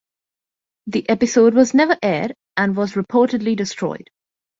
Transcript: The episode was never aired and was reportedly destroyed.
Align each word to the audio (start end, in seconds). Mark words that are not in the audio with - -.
The 0.87 1.07
episode 1.07 1.53
was 1.53 1.75
never 1.75 1.95
aired 2.01 2.33
and 2.57 2.75
was 2.75 2.93
reportedly 2.93 3.55
destroyed. 3.55 4.09